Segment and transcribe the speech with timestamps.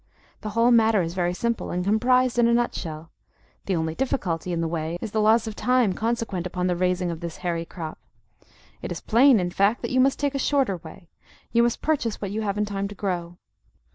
[0.41, 3.11] The whole matter is very simple, and comprised in a nut shell.
[3.67, 7.11] The only difficulty in the way is the loss of time consequent upon the raising
[7.11, 7.99] of this hairy crop.
[8.81, 11.07] It is plain, in fact, that you must take a shorter way;
[11.51, 13.37] you must purchase what you haven't time to grow.